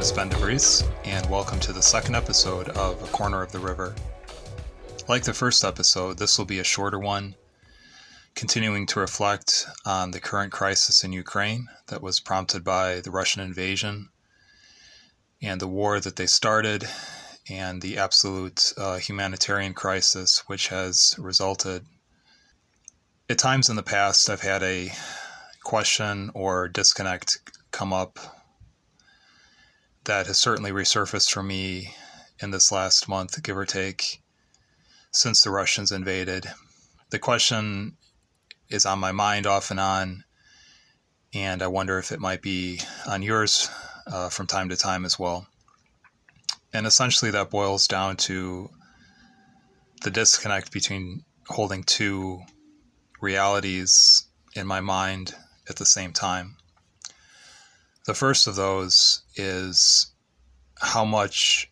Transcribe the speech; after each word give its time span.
Name 0.00 0.04
is 0.06 0.12
Ben 0.12 0.30
DeVries, 0.30 0.90
and 1.04 1.28
welcome 1.28 1.60
to 1.60 1.74
the 1.74 1.82
second 1.82 2.14
episode 2.14 2.70
of 2.70 3.02
A 3.02 3.06
Corner 3.08 3.42
of 3.42 3.52
the 3.52 3.58
River. 3.58 3.94
Like 5.08 5.24
the 5.24 5.34
first 5.34 5.62
episode, 5.62 6.16
this 6.16 6.38
will 6.38 6.46
be 6.46 6.58
a 6.58 6.64
shorter 6.64 6.98
one, 6.98 7.34
continuing 8.34 8.86
to 8.86 8.98
reflect 8.98 9.66
on 9.84 10.12
the 10.12 10.18
current 10.18 10.52
crisis 10.52 11.04
in 11.04 11.12
Ukraine 11.12 11.66
that 11.88 12.00
was 12.00 12.18
prompted 12.18 12.64
by 12.64 13.00
the 13.00 13.10
Russian 13.10 13.42
invasion 13.42 14.08
and 15.42 15.60
the 15.60 15.68
war 15.68 16.00
that 16.00 16.16
they 16.16 16.26
started, 16.26 16.88
and 17.50 17.82
the 17.82 17.98
absolute 17.98 18.72
uh, 18.78 18.96
humanitarian 18.96 19.74
crisis 19.74 20.44
which 20.46 20.68
has 20.68 21.14
resulted. 21.18 21.84
At 23.28 23.36
times 23.36 23.68
in 23.68 23.76
the 23.76 23.82
past, 23.82 24.30
I've 24.30 24.40
had 24.40 24.62
a 24.62 24.92
question 25.62 26.30
or 26.32 26.68
disconnect 26.68 27.36
come 27.70 27.92
up 27.92 28.39
that 30.10 30.26
has 30.26 30.40
certainly 30.40 30.72
resurfaced 30.72 31.30
for 31.30 31.40
me 31.40 31.94
in 32.40 32.50
this 32.50 32.72
last 32.72 33.08
month, 33.08 33.40
give 33.44 33.56
or 33.56 33.64
take, 33.64 34.20
since 35.12 35.40
the 35.40 35.50
Russians 35.50 35.92
invaded. 35.92 36.50
The 37.10 37.20
question 37.20 37.96
is 38.68 38.84
on 38.84 38.98
my 38.98 39.12
mind 39.12 39.46
off 39.46 39.70
and 39.70 39.78
on, 39.78 40.24
and 41.32 41.62
I 41.62 41.68
wonder 41.68 41.96
if 41.96 42.10
it 42.10 42.18
might 42.18 42.42
be 42.42 42.80
on 43.06 43.22
yours 43.22 43.70
uh, 44.08 44.30
from 44.30 44.48
time 44.48 44.68
to 44.70 44.76
time 44.76 45.04
as 45.04 45.16
well. 45.16 45.46
And 46.72 46.88
essentially, 46.88 47.30
that 47.30 47.50
boils 47.50 47.86
down 47.86 48.16
to 48.16 48.68
the 50.02 50.10
disconnect 50.10 50.72
between 50.72 51.22
holding 51.46 51.84
two 51.84 52.40
realities 53.20 54.26
in 54.56 54.66
my 54.66 54.80
mind 54.80 55.36
at 55.68 55.76
the 55.76 55.86
same 55.86 56.12
time. 56.12 56.56
The 58.10 58.14
first 58.14 58.48
of 58.48 58.56
those 58.56 59.22
is 59.36 60.12
how 60.80 61.04
much 61.04 61.70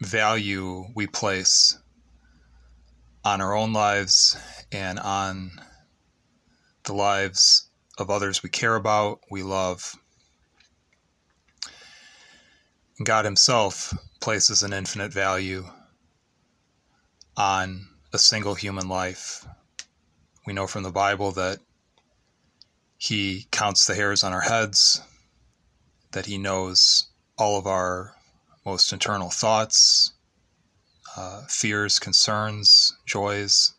value 0.00 0.86
we 0.96 1.06
place 1.06 1.78
on 3.24 3.40
our 3.40 3.54
own 3.54 3.72
lives 3.72 4.36
and 4.72 4.98
on 4.98 5.52
the 6.82 6.92
lives 6.92 7.68
of 7.98 8.10
others 8.10 8.42
we 8.42 8.48
care 8.48 8.74
about, 8.74 9.20
we 9.30 9.44
love. 9.44 9.94
God 13.04 13.24
Himself 13.24 13.96
places 14.20 14.64
an 14.64 14.72
infinite 14.72 15.12
value 15.12 15.66
on 17.36 17.86
a 18.12 18.18
single 18.18 18.56
human 18.56 18.88
life. 18.88 19.46
We 20.48 20.52
know 20.52 20.66
from 20.66 20.82
the 20.82 20.90
Bible 20.90 21.30
that 21.30 21.60
he 23.00 23.46
counts 23.52 23.86
the 23.86 23.94
hairs 23.94 24.24
on 24.24 24.32
our 24.32 24.40
heads, 24.40 25.00
that 26.10 26.26
He 26.26 26.36
knows 26.36 27.06
all 27.38 27.56
of 27.56 27.64
our 27.64 28.16
most 28.66 28.92
internal 28.92 29.30
thoughts, 29.30 30.12
uh, 31.16 31.44
fears, 31.48 32.00
concerns, 32.00 32.92
joys, 33.06 33.72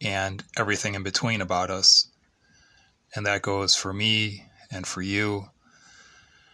and 0.00 0.42
everything 0.56 0.94
in 0.94 1.02
between 1.02 1.42
about 1.42 1.70
us. 1.70 2.08
And 3.14 3.26
that 3.26 3.42
goes 3.42 3.74
for 3.74 3.92
me 3.92 4.46
and 4.70 4.86
for 4.86 5.02
you, 5.02 5.50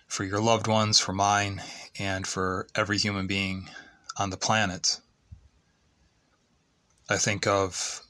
for 0.08 0.25
your 0.25 0.41
loved 0.41 0.66
ones, 0.66 0.98
for 0.98 1.12
mine, 1.12 1.62
and 2.00 2.27
for 2.27 2.66
every 2.75 2.98
human 2.98 3.28
being 3.28 3.70
on 4.16 4.30
the 4.30 4.36
planet. 4.36 5.00
I 7.09 7.16
think 7.16 7.47
of 7.47 8.03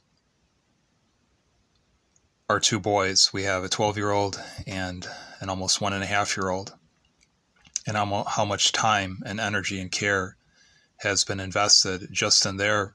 our 2.51 2.59
two 2.59 2.81
boys. 2.81 3.29
We 3.31 3.43
have 3.43 3.63
a 3.63 3.69
12 3.69 3.95
year 3.95 4.11
old 4.11 4.37
and 4.67 5.07
an 5.39 5.47
almost 5.47 5.79
one 5.79 5.93
and 5.93 6.03
a 6.03 6.07
half 6.07 6.35
year 6.35 6.49
old, 6.49 6.73
and 7.87 7.95
how, 7.95 8.43
much 8.43 8.73
time 8.73 9.19
and 9.25 9.39
energy 9.39 9.79
and 9.79 9.89
care 9.89 10.35
has 10.97 11.23
been 11.23 11.39
invested 11.39 12.09
just 12.11 12.45
in 12.45 12.57
their 12.57 12.93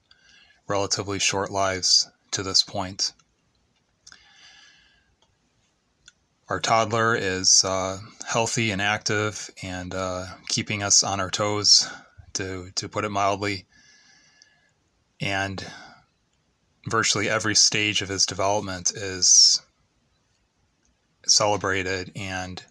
relatively 0.69 1.19
short 1.19 1.51
lives 1.51 2.07
to 2.33 2.43
this 2.43 2.63
point. 2.63 3.15
Our 6.51 6.61
toddler 6.61 7.17
is 7.17 7.63
uh, 7.65 8.01
healthy 8.29 8.73
and 8.73 8.83
active 8.83 9.49
and 9.63 9.95
uh, 9.95 10.27
keeping 10.49 10.83
us 10.83 11.03
on 11.03 11.19
our 11.19 11.31
toes, 11.31 11.89
to, 12.35 12.73
to 12.75 12.91
put 12.91 13.07
it 13.07 13.11
mildly. 13.11 13.65
And 15.19 15.65
virtually 16.87 17.29
every 17.29 17.55
stage 17.55 18.03
of 18.03 18.09
his 18.09 18.27
development 18.27 18.93
is 18.95 19.61
celebrated 21.27 22.13
and 22.15 22.63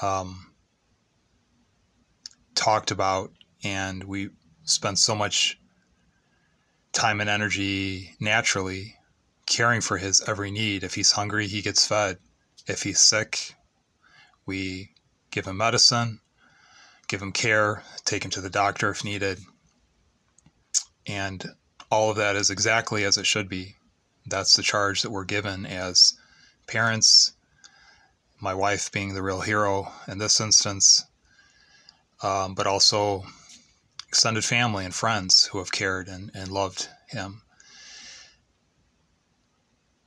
um, 0.00 0.52
talked 2.54 2.90
about, 2.90 3.32
and 3.62 4.04
we 4.04 4.30
spend 4.64 4.98
so 4.98 5.14
much 5.14 5.58
time 6.92 7.20
and 7.20 7.28
energy 7.28 8.14
naturally 8.20 8.94
caring 9.46 9.80
for 9.80 9.98
his 9.98 10.22
every 10.26 10.50
need. 10.50 10.84
If 10.84 10.94
he's 10.94 11.12
hungry, 11.12 11.48
he 11.48 11.62
gets 11.62 11.86
fed. 11.86 12.18
If 12.66 12.82
he's 12.82 13.00
sick, 13.00 13.54
we 14.46 14.90
give 15.30 15.46
him 15.46 15.56
medicine, 15.56 16.20
give 17.08 17.20
him 17.20 17.32
care, 17.32 17.82
take 18.04 18.24
him 18.24 18.30
to 18.30 18.40
the 18.40 18.50
doctor 18.50 18.90
if 18.90 19.04
needed. 19.04 19.40
And 21.06 21.44
all 21.94 22.10
of 22.10 22.16
that 22.16 22.34
is 22.34 22.50
exactly 22.50 23.04
as 23.04 23.16
it 23.16 23.24
should 23.24 23.48
be. 23.48 23.76
That's 24.26 24.56
the 24.56 24.64
charge 24.64 25.02
that 25.02 25.10
we're 25.10 25.24
given 25.24 25.64
as 25.64 26.14
parents, 26.66 27.34
my 28.40 28.52
wife 28.52 28.90
being 28.90 29.14
the 29.14 29.22
real 29.22 29.42
hero 29.42 29.92
in 30.08 30.18
this 30.18 30.40
instance, 30.40 31.04
um, 32.20 32.54
but 32.54 32.66
also 32.66 33.22
extended 34.08 34.44
family 34.44 34.84
and 34.84 34.92
friends 34.92 35.44
who 35.52 35.58
have 35.58 35.70
cared 35.70 36.08
and, 36.08 36.32
and 36.34 36.50
loved 36.50 36.88
him. 37.06 37.42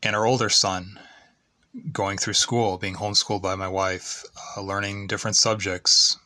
And 0.03 0.13
our 0.13 0.25
older 0.25 0.49
son 0.49 0.99
going 1.93 2.17
through 2.17 2.33
school, 2.33 2.77
being 2.77 2.95
homeschooled 2.95 3.41
by 3.41 3.55
my 3.55 3.69
wife, 3.69 4.25
uh, 4.57 4.61
learning 4.61 5.07
different 5.07 5.37
subjects, 5.37 6.17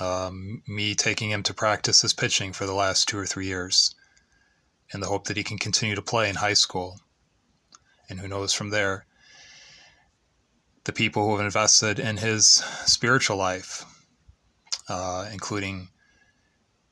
um, 0.00 0.64
me 0.66 0.96
taking 0.96 1.30
him 1.30 1.44
to 1.44 1.54
practice 1.54 2.02
his 2.02 2.12
pitching 2.12 2.52
for 2.52 2.66
the 2.66 2.74
last 2.74 3.08
two 3.08 3.18
or 3.18 3.26
three 3.26 3.46
years 3.46 3.94
in 4.92 5.00
the 5.00 5.06
hope 5.06 5.26
that 5.26 5.36
he 5.36 5.44
can 5.44 5.58
continue 5.58 5.94
to 5.94 6.02
play 6.02 6.28
in 6.28 6.36
high 6.36 6.54
school. 6.54 7.00
And 8.08 8.20
who 8.20 8.28
knows 8.28 8.52
from 8.52 8.70
there. 8.70 9.06
The 10.84 10.92
people 10.92 11.24
who 11.24 11.36
have 11.36 11.44
invested 11.44 11.98
in 11.98 12.16
his 12.16 12.46
spiritual 12.86 13.36
life, 13.36 13.84
uh, 14.88 15.28
including 15.32 15.88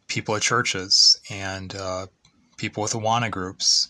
people 0.06 0.36
at 0.36 0.42
churches 0.42 1.20
and 1.31 1.75
uh, 1.75 2.06
people 2.56 2.82
with 2.82 2.92
Awana 2.92 3.31
groups, 3.31 3.88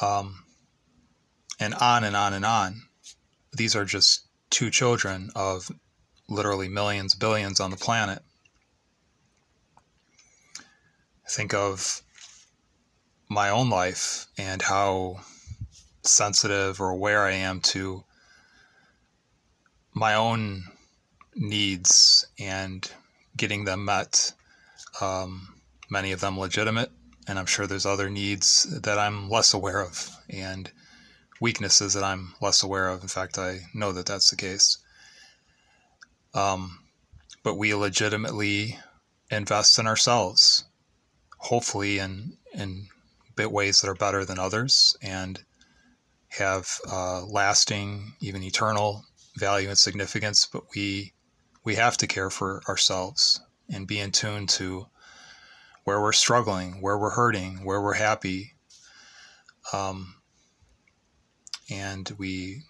um, 0.00 0.44
and 1.60 1.74
on 1.74 2.04
and 2.04 2.16
on 2.16 2.34
and 2.34 2.44
on. 2.44 2.82
These 3.52 3.76
are 3.76 3.84
just 3.84 4.26
two 4.50 4.70
children 4.70 5.30
of 5.34 5.70
literally 6.28 6.68
millions, 6.68 7.14
billions 7.14 7.60
on 7.60 7.70
the 7.70 7.76
planet. 7.76 8.22
Think 11.28 11.52
of 11.52 12.02
my 13.28 13.50
own 13.50 13.68
life 13.68 14.26
and 14.38 14.62
how 14.62 15.20
sensitive 16.02 16.80
or 16.80 16.90
aware 16.90 17.24
I 17.24 17.32
am 17.32 17.60
to 17.60 18.04
my 19.92 20.14
own 20.14 20.64
needs 21.34 22.26
and 22.38 22.90
getting 23.36 23.64
them 23.64 23.84
met. 23.84 24.32
Um, 25.00 25.60
many 25.90 26.12
of 26.12 26.20
them 26.20 26.38
legitimate, 26.38 26.90
and 27.26 27.38
I'm 27.38 27.46
sure 27.46 27.66
there's 27.66 27.86
other 27.86 28.10
needs 28.10 28.64
that 28.82 28.98
I'm 28.98 29.28
less 29.28 29.52
aware 29.54 29.80
of 29.80 30.10
and 30.28 30.70
weaknesses 31.40 31.94
that 31.94 32.02
I'm 32.04 32.34
less 32.40 32.62
aware 32.62 32.88
of. 32.88 33.02
In 33.02 33.08
fact, 33.08 33.38
I 33.38 33.60
know 33.74 33.92
that 33.92 34.06
that's 34.06 34.30
the 34.30 34.36
case. 34.36 34.78
Um, 36.34 36.80
but 37.42 37.54
we 37.54 37.74
legitimately 37.74 38.78
invest 39.30 39.78
in 39.78 39.86
ourselves, 39.86 40.64
hopefully 41.38 41.98
in 41.98 42.36
in 42.52 42.88
bit 43.38 43.52
ways 43.52 43.78
that 43.78 43.88
are 43.88 43.94
better 43.94 44.24
than 44.24 44.38
others 44.38 44.96
and 45.00 45.44
have 46.28 46.68
uh, 46.90 47.24
lasting, 47.24 48.14
even 48.20 48.42
eternal 48.42 49.04
value 49.36 49.68
and 49.68 49.78
significance. 49.78 50.46
But 50.52 50.64
we 50.74 51.14
we 51.64 51.76
have 51.76 51.96
to 51.98 52.06
care 52.06 52.30
for 52.30 52.62
ourselves 52.68 53.40
and 53.72 53.86
be 53.86 54.00
in 54.00 54.10
tune 54.10 54.46
to 54.58 54.86
where 55.84 56.00
we're 56.00 56.12
struggling, 56.12 56.82
where 56.82 56.98
we're 56.98 57.10
hurting, 57.10 57.64
where 57.64 57.80
we're 57.80 57.94
happy. 57.94 58.54
Um, 59.72 60.16
and 61.70 62.10
we 62.18 62.62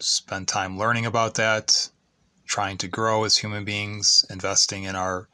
spend 0.00 0.48
time 0.48 0.76
learning 0.78 1.06
about 1.06 1.34
that, 1.34 1.90
trying 2.46 2.78
to 2.78 2.88
grow 2.88 3.24
as 3.24 3.38
human 3.38 3.64
beings, 3.64 4.24
investing 4.28 4.84
in 4.84 4.96
our 4.96 5.28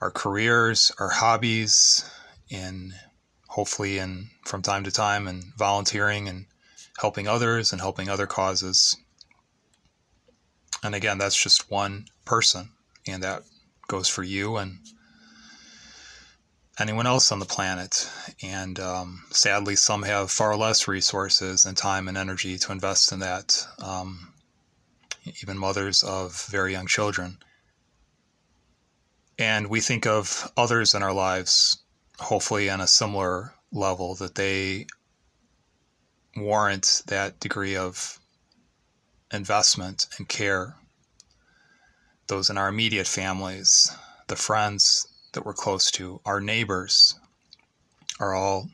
our 0.00 0.10
careers, 0.10 0.92
our 0.98 1.10
hobbies, 1.10 2.04
in 2.50 2.94
hopefully 3.48 3.98
and 3.98 4.28
from 4.44 4.62
time 4.62 4.84
to 4.84 4.90
time 4.90 5.26
and 5.26 5.44
volunteering 5.56 6.28
and 6.28 6.46
helping 6.98 7.28
others 7.28 7.72
and 7.72 7.80
helping 7.80 8.08
other 8.08 8.26
causes. 8.26 8.96
And 10.82 10.94
again, 10.94 11.18
that's 11.18 11.42
just 11.42 11.70
one 11.70 12.06
person, 12.24 12.70
and 13.06 13.22
that 13.22 13.42
goes 13.88 14.08
for 14.08 14.22
you 14.22 14.56
and 14.56 14.78
anyone 16.78 17.06
else 17.06 17.32
on 17.32 17.40
the 17.40 17.46
planet. 17.46 18.08
And 18.42 18.78
um, 18.78 19.24
sadly, 19.30 19.76
some 19.76 20.02
have 20.02 20.30
far 20.30 20.56
less 20.56 20.86
resources 20.86 21.64
and 21.64 21.76
time 21.76 22.06
and 22.06 22.16
energy 22.16 22.58
to 22.58 22.72
invest 22.72 23.12
in 23.12 23.18
that, 23.20 23.66
um, 23.82 24.32
even 25.42 25.58
mothers 25.58 26.02
of 26.02 26.46
very 26.48 26.72
young 26.72 26.86
children. 26.86 27.38
And 29.38 29.68
we 29.68 29.80
think 29.80 30.06
of 30.06 30.52
others 30.56 30.94
in 30.94 31.02
our 31.02 31.12
lives, 31.12 31.78
hopefully 32.18 32.68
on 32.68 32.80
a 32.80 32.86
similar 32.86 33.54
level, 33.72 34.14
that 34.16 34.34
they 34.34 34.86
warrant 36.36 37.02
that 37.06 37.40
degree 37.40 37.76
of 37.76 38.18
investment 39.32 40.06
and 40.18 40.28
care. 40.28 40.76
Those 42.28 42.50
in 42.50 42.58
our 42.58 42.68
immediate 42.68 43.06
families, 43.06 43.90
the 44.28 44.36
friends 44.36 45.06
that 45.32 45.44
we're 45.44 45.54
close 45.54 45.90
to, 45.92 46.20
our 46.24 46.40
neighbors, 46.40 47.18
are 48.20 48.34
all, 48.34 48.68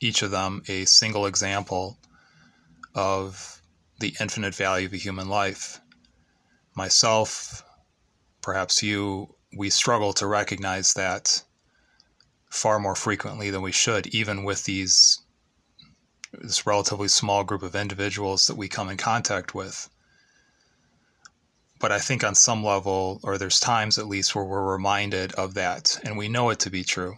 each 0.00 0.22
of 0.22 0.30
them, 0.30 0.62
a 0.68 0.84
single 0.84 1.26
example 1.26 1.98
of 2.94 3.60
the 4.00 4.14
infinite 4.20 4.54
value 4.54 4.86
of 4.86 4.92
a 4.92 4.98
human 4.98 5.28
life. 5.28 5.80
Myself, 6.74 7.64
perhaps 8.40 8.82
you, 8.82 9.34
we 9.56 9.70
struggle 9.70 10.12
to 10.14 10.26
recognize 10.26 10.94
that 10.94 11.42
far 12.52 12.78
more 12.78 12.94
frequently 12.94 13.48
than 13.48 13.62
we 13.62 13.72
should, 13.72 14.06
even 14.08 14.44
with 14.44 14.64
these 14.64 15.22
this 16.32 16.66
relatively 16.66 17.08
small 17.08 17.44
group 17.44 17.62
of 17.62 17.74
individuals 17.74 18.44
that 18.46 18.56
we 18.56 18.68
come 18.68 18.88
in 18.88 18.96
contact 18.96 19.54
with. 19.54 19.88
But 21.78 21.92
I 21.92 21.98
think 21.98 22.22
on 22.22 22.34
some 22.34 22.64
level, 22.64 23.20
or 23.22 23.36
there's 23.36 23.60
times 23.60 23.98
at 23.98 24.06
least 24.06 24.34
where 24.34 24.44
we're 24.44 24.72
reminded 24.72 25.32
of 25.32 25.54
that 25.54 25.98
and 26.04 26.16
we 26.16 26.28
know 26.28 26.50
it 26.50 26.58
to 26.60 26.70
be 26.70 26.84
true. 26.84 27.16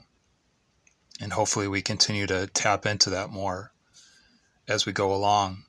And 1.21 1.33
hopefully 1.33 1.69
we 1.69 1.83
continue 1.83 2.27
to 2.27 2.49
tap 2.49 2.87
into 2.87 3.11
that 3.11 3.31
more 3.31 3.73
as 4.67 4.87
we 4.87 4.93
go 4.93 5.15
along. 5.15 5.65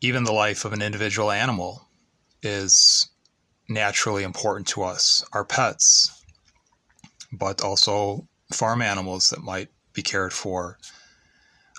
Even 0.00 0.24
the 0.24 0.32
life 0.32 0.64
of 0.64 0.72
an 0.72 0.80
individual 0.80 1.30
animal 1.30 1.88
is 2.42 3.08
naturally 3.68 4.22
important 4.22 4.68
to 4.68 4.82
us, 4.82 5.24
our 5.32 5.44
pets, 5.44 6.17
but 7.32 7.62
also 7.62 8.26
farm 8.52 8.82
animals 8.82 9.30
that 9.30 9.42
might 9.42 9.68
be 9.92 10.02
cared 10.02 10.32
for, 10.32 10.78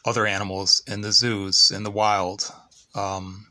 other 0.05 0.25
animals 0.25 0.81
in 0.87 1.01
the 1.01 1.11
zoos, 1.11 1.71
in 1.73 1.83
the 1.83 1.91
wild. 1.91 2.51
Um, 2.95 3.47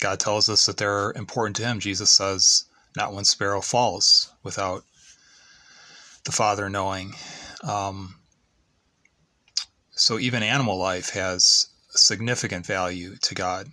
God 0.00 0.20
tells 0.20 0.48
us 0.48 0.66
that 0.66 0.76
they're 0.76 1.12
important 1.12 1.56
to 1.56 1.64
Him. 1.64 1.80
Jesus 1.80 2.10
says, 2.10 2.64
not 2.96 3.12
one 3.12 3.24
sparrow 3.24 3.60
falls 3.60 4.32
without 4.42 4.84
the 6.24 6.32
Father 6.32 6.68
knowing. 6.68 7.14
Um, 7.62 8.16
so 9.92 10.18
even 10.18 10.42
animal 10.42 10.78
life 10.78 11.10
has 11.10 11.68
significant 11.90 12.66
value 12.66 13.16
to 13.22 13.34
God 13.34 13.70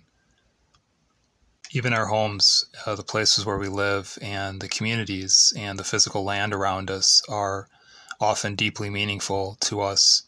even 1.72 1.92
our 1.92 2.06
homes, 2.06 2.64
uh, 2.86 2.94
the 2.94 3.02
places 3.02 3.44
where 3.44 3.58
we 3.58 3.68
live, 3.68 4.18
and 4.22 4.60
the 4.60 4.68
communities 4.68 5.52
and 5.56 5.78
the 5.78 5.84
physical 5.84 6.24
land 6.24 6.52
around 6.54 6.90
us 6.90 7.22
are 7.28 7.68
often 8.20 8.54
deeply 8.54 8.90
meaningful 8.90 9.56
to 9.60 9.80
us 9.80 10.22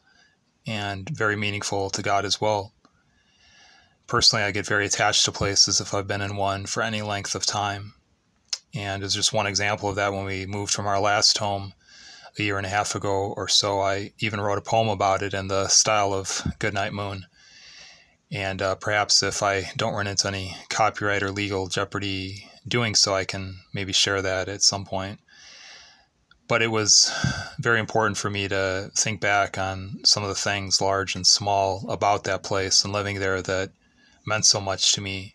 and 0.67 1.09
very 1.09 1.37
meaningful 1.37 1.91
to 1.91 2.03
God 2.03 2.25
as 2.25 2.41
well. 2.41 2.73
Personally, 4.07 4.45
I 4.45 4.51
get 4.51 4.67
very 4.67 4.87
attached 4.87 5.25
to 5.25 5.33
places 5.33 5.81
if 5.81 5.93
I've 5.93 6.07
been 6.07 6.21
in 6.21 6.37
one 6.37 6.67
for 6.67 6.83
any 6.83 7.03
length 7.03 7.35
of 7.35 7.47
time. 7.47 7.95
And 8.75 9.03
as 9.03 9.15
just 9.15 9.33
one 9.33 9.47
example 9.47 9.89
of 9.89 9.97
that, 9.97 10.13
when 10.13 10.25
we 10.25 10.47
moved 10.47 10.73
from 10.73 10.87
our 10.87 11.01
last 11.01 11.39
home 11.39 11.73
a 12.39 12.43
year 12.43 12.57
and 12.57 12.67
a 12.67 12.71
half 12.71 12.95
ago 12.95 13.33
or 13.37 13.49
so, 13.49 13.81
I 13.81 14.13
even 14.19 14.41
wrote 14.41 14.59
a 14.59 14.63
poem 14.63 14.89
about 14.89 15.23
it 15.23 15.35
in 15.35 15.49
the 15.49 15.69
style 15.69 16.13
of 16.13 16.43
Goodnight 16.59 16.93
Moon. 16.93 17.27
And 18.31 18.61
uh, 18.61 18.75
perhaps 18.75 19.23
if 19.23 19.43
I 19.43 19.71
don't 19.77 19.95
run 19.95 20.07
into 20.07 20.27
any 20.27 20.57
copyright 20.69 21.23
or 21.23 21.31
legal 21.31 21.69
jeopardy 21.69 22.51
doing 22.67 22.95
so, 22.95 23.15
I 23.15 23.25
can 23.25 23.59
maybe 23.73 23.93
share 23.93 24.21
that 24.23 24.49
at 24.49 24.63
some 24.63 24.85
point. 24.85 25.21
But 26.49 26.63
it 26.63 26.69
was 26.69 27.13
very 27.59 27.81
important 27.81 28.17
for 28.17 28.31
me 28.31 28.49
to 28.49 28.91
think 28.97 29.21
back 29.21 29.59
on 29.59 30.01
some 30.05 30.23
of 30.23 30.29
the 30.29 30.35
things, 30.35 30.81
large 30.81 31.17
and 31.17 31.27
small, 31.27 31.89
about 31.89 32.25
that 32.25 32.43
place 32.43 32.85
and 32.85 32.93
living 32.93 33.19
there 33.19 33.43
that 33.43 33.71
meant 34.25 34.45
so 34.45 34.61
much 34.61 34.93
to 34.95 35.01
me. 35.01 35.35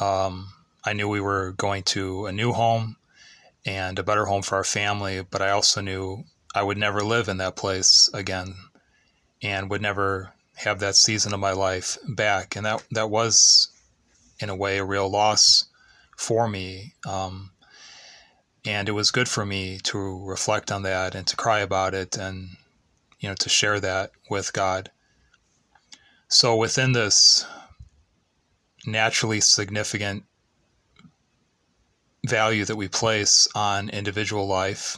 Um, 0.00 0.52
I 0.84 0.92
knew 0.92 1.08
we 1.08 1.20
were 1.20 1.52
going 1.52 1.82
to 1.84 2.26
a 2.26 2.32
new 2.32 2.52
home 2.52 2.96
and 3.64 3.98
a 3.98 4.04
better 4.04 4.26
home 4.26 4.42
for 4.42 4.56
our 4.56 4.64
family, 4.64 5.22
but 5.22 5.42
I 5.42 5.50
also 5.50 5.80
knew 5.80 6.24
I 6.54 6.62
would 6.62 6.78
never 6.78 7.02
live 7.02 7.28
in 7.28 7.36
that 7.38 7.56
place 7.56 8.08
again 8.14 8.54
and 9.42 9.68
would 9.70 9.82
never 9.82 10.32
have 10.56 10.80
that 10.80 10.96
season 10.96 11.34
of 11.34 11.40
my 11.40 11.52
life 11.52 11.98
back, 12.08 12.56
and 12.56 12.66
that 12.66 12.82
that 12.90 13.10
was, 13.10 13.70
in 14.40 14.48
a 14.48 14.56
way, 14.56 14.78
a 14.78 14.84
real 14.84 15.08
loss 15.08 15.66
for 16.16 16.48
me. 16.48 16.94
Um, 17.06 17.52
and 18.64 18.88
it 18.88 18.92
was 18.92 19.10
good 19.10 19.28
for 19.28 19.46
me 19.46 19.78
to 19.84 20.24
reflect 20.26 20.72
on 20.72 20.82
that 20.82 21.14
and 21.14 21.26
to 21.26 21.36
cry 21.36 21.60
about 21.60 21.94
it, 21.94 22.16
and 22.16 22.48
you 23.20 23.28
know, 23.28 23.34
to 23.36 23.48
share 23.48 23.80
that 23.80 24.10
with 24.30 24.52
God. 24.52 24.90
So 26.28 26.56
within 26.56 26.92
this 26.92 27.46
naturally 28.86 29.40
significant 29.40 30.24
value 32.26 32.64
that 32.64 32.76
we 32.76 32.88
place 32.88 33.46
on 33.54 33.88
individual 33.90 34.46
life, 34.46 34.96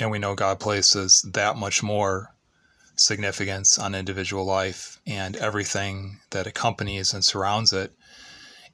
and 0.00 0.10
we 0.10 0.18
know 0.18 0.34
God 0.34 0.60
places 0.60 1.26
that 1.32 1.56
much 1.56 1.82
more 1.82 2.34
significance 2.96 3.78
on 3.78 3.94
individual 3.94 4.44
life 4.44 5.00
and 5.06 5.36
everything 5.36 6.18
that 6.30 6.46
accompanies 6.46 7.12
and 7.12 7.24
surrounds 7.24 7.72
it. 7.72 7.92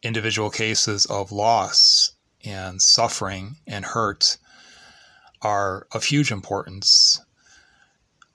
Individual 0.03 0.51
cases 0.51 1.05
of 1.07 1.33
loss 1.33 2.13
and 2.45 2.81
suffering 2.83 3.57
and 3.67 3.85
hurt 3.85 4.39
are 5.43 5.87
of 5.93 6.05
huge 6.05 6.31
importance. 6.31 7.21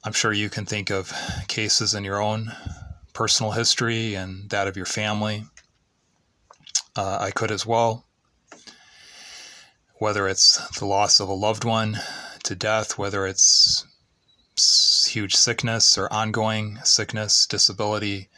I'm 0.03 0.13
sure 0.13 0.31
you 0.31 0.49
can 0.49 0.65
think 0.65 0.89
of 0.89 1.13
cases 1.47 1.93
in 1.93 2.03
your 2.03 2.21
own 2.21 2.51
personal 3.13 3.51
history 3.51 4.13
and 4.13 4.49
that 4.49 4.67
of 4.67 4.77
your 4.77 4.85
family. 4.85 5.45
Uh, 6.95 7.17
I 7.19 7.31
could 7.31 7.51
as 7.51 7.65
well. 7.65 8.05
Whether 9.99 10.27
it's 10.27 10.57
the 10.77 10.85
loss 10.85 11.19
of 11.19 11.27
a 11.27 11.33
loved 11.33 11.63
one 11.63 11.99
to 12.43 12.55
death, 12.55 12.97
whether 12.97 13.25
it's 13.25 13.85
huge 15.09 15.35
sickness 15.35 15.97
or 15.97 16.11
ongoing 16.11 16.79
sickness, 16.83 17.45
disability, 17.45 18.29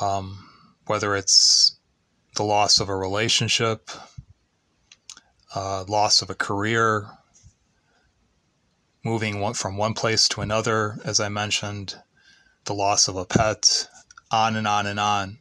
um, 0.00 0.48
whether 0.86 1.14
it's 1.14 1.78
the 2.36 2.42
loss 2.42 2.80
of 2.80 2.88
a 2.88 2.96
relationship, 2.96 3.90
uh, 5.54 5.84
loss 5.86 6.22
of 6.22 6.30
a 6.30 6.34
career, 6.34 7.08
moving 9.04 9.40
one, 9.40 9.54
from 9.54 9.76
one 9.76 9.94
place 9.94 10.28
to 10.28 10.40
another, 10.40 10.98
as 11.04 11.20
I 11.20 11.28
mentioned, 11.28 11.96
the 12.64 12.74
loss 12.74 13.08
of 13.08 13.16
a 13.16 13.24
pet, 13.24 13.88
on 14.30 14.56
and 14.56 14.66
on 14.66 14.86
and 14.86 14.98
on. 14.98 15.38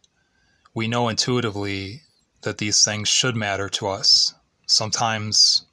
We 0.73 0.87
know 0.87 1.09
intuitively 1.09 2.01
that 2.41 2.57
these 2.57 2.83
things 2.83 3.07
should 3.07 3.35
matter 3.35 3.69
to 3.69 3.87
us. 3.87 4.33
Sometimes 4.67 5.65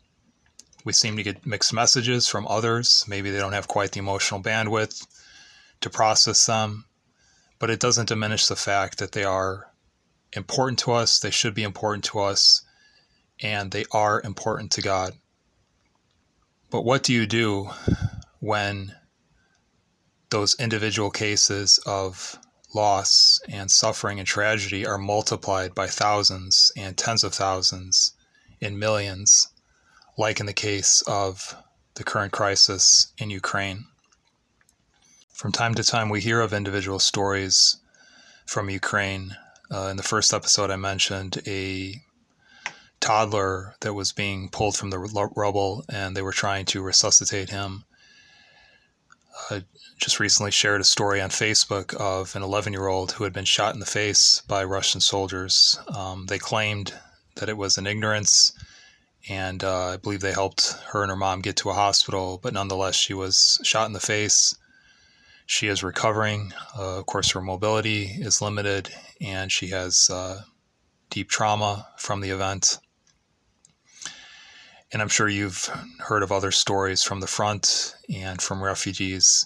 we 0.88 0.94
seem 0.94 1.18
to 1.18 1.22
get 1.22 1.44
mixed 1.44 1.74
messages 1.74 2.26
from 2.28 2.48
others. 2.48 3.04
Maybe 3.06 3.30
they 3.30 3.36
don't 3.36 3.52
have 3.52 3.68
quite 3.68 3.92
the 3.92 3.98
emotional 3.98 4.42
bandwidth 4.42 5.06
to 5.82 5.90
process 5.90 6.46
them, 6.46 6.86
but 7.58 7.68
it 7.68 7.78
doesn't 7.78 8.08
diminish 8.08 8.46
the 8.46 8.56
fact 8.56 8.96
that 8.96 9.12
they 9.12 9.22
are 9.22 9.70
important 10.32 10.78
to 10.78 10.92
us, 10.92 11.18
they 11.18 11.28
should 11.28 11.52
be 11.52 11.62
important 11.62 12.04
to 12.04 12.20
us, 12.20 12.62
and 13.42 13.70
they 13.70 13.84
are 13.92 14.22
important 14.24 14.72
to 14.72 14.80
God. 14.80 15.12
But 16.70 16.86
what 16.86 17.02
do 17.02 17.12
you 17.12 17.26
do 17.26 17.68
when 18.40 18.94
those 20.30 20.58
individual 20.58 21.10
cases 21.10 21.78
of 21.84 22.38
loss 22.74 23.38
and 23.46 23.70
suffering 23.70 24.18
and 24.18 24.26
tragedy 24.26 24.86
are 24.86 24.96
multiplied 24.96 25.74
by 25.74 25.86
thousands 25.86 26.72
and 26.78 26.96
tens 26.96 27.24
of 27.24 27.34
thousands 27.34 28.14
in 28.58 28.78
millions? 28.78 29.48
Like 30.18 30.40
in 30.40 30.46
the 30.46 30.52
case 30.52 31.02
of 31.06 31.56
the 31.94 32.04
current 32.04 32.32
crisis 32.32 33.12
in 33.16 33.30
Ukraine. 33.30 33.86
From 35.32 35.52
time 35.52 35.74
to 35.76 35.84
time, 35.84 36.08
we 36.08 36.20
hear 36.20 36.40
of 36.40 36.52
individual 36.52 36.98
stories 36.98 37.76
from 38.44 38.68
Ukraine. 38.68 39.36
Uh, 39.70 39.88
in 39.90 39.96
the 39.96 40.02
first 40.02 40.34
episode, 40.34 40.70
I 40.70 40.76
mentioned 40.76 41.38
a 41.46 41.94
toddler 43.00 43.76
that 43.80 43.94
was 43.94 44.10
being 44.12 44.48
pulled 44.48 44.76
from 44.76 44.90
the 44.90 44.98
rubble 44.98 45.84
and 45.88 46.16
they 46.16 46.22
were 46.22 46.32
trying 46.32 46.64
to 46.66 46.82
resuscitate 46.82 47.50
him. 47.50 47.84
uh, 49.50 49.60
just 49.98 50.18
recently 50.20 50.50
shared 50.50 50.80
a 50.80 50.84
story 50.84 51.20
on 51.20 51.30
Facebook 51.30 51.94
of 51.94 52.34
an 52.34 52.42
11 52.42 52.72
year 52.72 52.88
old 52.88 53.12
who 53.12 53.24
had 53.24 53.32
been 53.32 53.44
shot 53.44 53.74
in 53.74 53.80
the 53.80 53.86
face 53.86 54.42
by 54.48 54.64
Russian 54.64 55.00
soldiers. 55.00 55.78
Um, 55.94 56.26
they 56.26 56.38
claimed 56.38 56.94
that 57.36 57.48
it 57.48 57.56
was 57.56 57.78
an 57.78 57.86
ignorance, 57.86 58.52
and 59.28 59.62
uh, 59.62 59.88
I 59.88 59.96
believe 59.98 60.20
they 60.20 60.32
helped 60.32 60.72
her 60.92 61.02
and 61.02 61.10
her 61.10 61.16
mom 61.16 61.42
get 61.42 61.56
to 61.56 61.70
a 61.70 61.74
hospital, 61.74 62.40
but 62.42 62.54
nonetheless, 62.54 62.94
she 62.94 63.12
was 63.12 63.60
shot 63.62 63.86
in 63.86 63.92
the 63.92 64.00
face. 64.00 64.54
She 65.44 65.68
is 65.68 65.82
recovering. 65.82 66.52
Uh, 66.78 66.98
of 66.98 67.06
course, 67.06 67.30
her 67.32 67.42
mobility 67.42 68.04
is 68.18 68.40
limited, 68.40 68.90
and 69.20 69.52
she 69.52 69.68
has 69.68 70.08
uh, 70.10 70.42
deep 71.10 71.28
trauma 71.28 71.88
from 71.98 72.20
the 72.20 72.30
event. 72.30 72.78
And 74.92 75.02
I'm 75.02 75.08
sure 75.08 75.28
you've 75.28 75.70
heard 75.98 76.22
of 76.22 76.32
other 76.32 76.50
stories 76.50 77.02
from 77.02 77.20
the 77.20 77.26
front 77.26 77.94
and 78.14 78.40
from 78.40 78.64
refugees. 78.64 79.44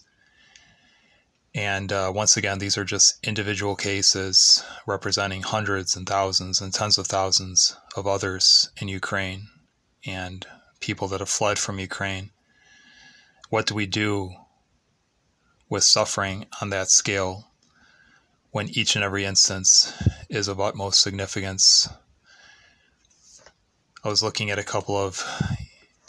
And 1.55 1.93
uh, 1.93 2.13
once 2.15 2.37
again, 2.37 2.59
these 2.59 2.79
are 2.79 2.85
just 2.85 3.19
individual 3.27 3.75
cases 3.75 4.65
representing 4.87 5.43
hundreds 5.43 5.97
and 5.97 6.09
thousands 6.09 6.61
and 6.61 6.73
tens 6.73 6.99
of 6.99 7.09
thousands 7.09 7.77
of 7.97 8.07
others 8.07 8.71
in 8.81 8.87
Ukraine 8.87 9.49
and 10.07 10.47
people 10.81 11.09
that 11.09 11.21
have 11.21 11.29
fled 11.29 11.59
from 11.59 11.79
Ukraine. 11.79 12.31
What 13.51 13.67
do 13.67 13.75
we 13.75 13.87
do 13.87 14.35
with 15.69 15.85
suffering 15.85 16.47
on 16.61 16.71
that 16.71 16.91
scale 16.91 17.53
when 18.51 18.69
each 18.71 18.95
and 18.97 19.05
every 19.05 19.25
instance 19.25 19.93
is 20.29 20.49
of 20.49 20.61
utmost 20.61 21.01
significance 21.01 21.89
I 24.05 24.09
was 24.09 24.21
looking 24.21 24.51
at 24.51 24.59
a 24.59 24.65
couple 24.65 24.97
of 24.97 25.25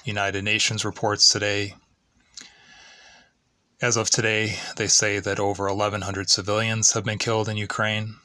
United 0.04 0.44
Nations 0.44 0.84
reports 0.84 1.30
today. 1.30 1.76
As 3.84 3.98
of 3.98 4.10
today, 4.10 4.56
they 4.78 4.88
say 4.88 5.20
that 5.20 5.40
over 5.40 5.68
1,100 5.68 6.28
civilians 6.28 6.94
have 6.94 7.06
been 7.06 7.20
killed 7.20 7.48
in 7.48 7.56
Ukraine 7.56 8.16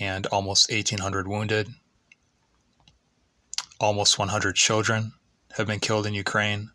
and 0.00 0.26
almost 0.26 0.72
1,800 0.72 1.28
wounded. 1.28 1.68
Almost 3.82 4.18
100 4.18 4.56
children 4.56 5.12
have 5.56 5.66
been 5.66 5.80
killed 5.80 6.06
in 6.06 6.14
Ukraine. 6.14 6.70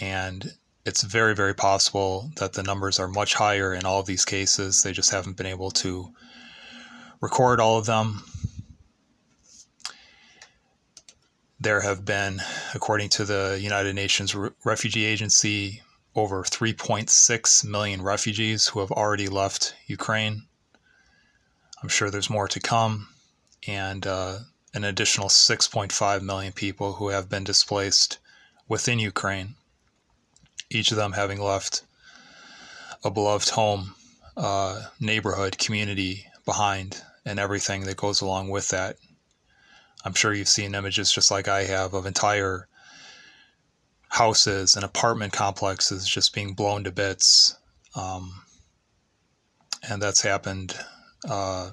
And 0.00 0.54
it's 0.84 1.02
very, 1.02 1.34
very 1.34 1.54
possible 1.54 2.32
that 2.36 2.54
the 2.54 2.62
numbers 2.62 2.98
are 2.98 3.06
much 3.06 3.34
higher 3.34 3.72
in 3.72 3.84
all 3.84 4.00
of 4.00 4.06
these 4.06 4.24
cases. 4.24 4.82
They 4.82 4.92
just 4.92 5.12
haven't 5.12 5.36
been 5.36 5.46
able 5.46 5.70
to 5.72 6.12
record 7.20 7.60
all 7.60 7.78
of 7.78 7.86
them 7.86 8.24
there 11.60 11.82
have 11.82 12.06
been, 12.06 12.40
according 12.74 13.10
to 13.10 13.24
the 13.24 13.58
United 13.60 13.94
Nations 13.94 14.34
Re- 14.34 14.50
Refugee 14.64 15.04
Agency, 15.04 15.82
over 16.16 16.42
3.6 16.42 17.64
million 17.66 18.02
refugees 18.02 18.68
who 18.68 18.80
have 18.80 18.90
already 18.90 19.28
left 19.28 19.74
Ukraine. 19.86 20.46
I'm 21.82 21.90
sure 21.90 22.10
there's 22.10 22.30
more 22.30 22.48
to 22.48 22.60
come, 22.60 23.08
and 23.68 24.06
uh, 24.06 24.38
an 24.74 24.84
additional 24.84 25.28
6.5 25.28 26.22
million 26.22 26.52
people 26.52 26.94
who 26.94 27.08
have 27.08 27.28
been 27.28 27.44
displaced 27.44 28.18
within 28.68 28.98
Ukraine, 28.98 29.54
each 30.70 30.90
of 30.90 30.96
them 30.96 31.12
having 31.12 31.40
left 31.40 31.82
a 33.02 33.10
beloved 33.10 33.50
home, 33.50 33.94
uh, 34.36 34.84
neighborhood, 35.00 35.58
community 35.58 36.26
behind, 36.44 37.02
and 37.24 37.38
everything 37.38 37.84
that 37.84 37.96
goes 37.96 38.20
along 38.20 38.48
with 38.48 38.68
that 38.68 38.96
I'm 40.04 40.14
sure 40.14 40.32
you've 40.32 40.48
seen 40.48 40.74
images 40.74 41.12
just 41.12 41.30
like 41.30 41.48
I 41.48 41.64
have 41.64 41.92
of 41.94 42.06
entire 42.06 42.68
houses 44.08 44.74
and 44.74 44.84
apartment 44.84 45.32
complexes 45.32 46.06
just 46.06 46.34
being 46.34 46.54
blown 46.54 46.84
to 46.84 46.90
bits. 46.90 47.56
Um, 47.94 48.42
and 49.88 50.00
that's 50.00 50.22
happened 50.22 50.74
uh, 51.28 51.72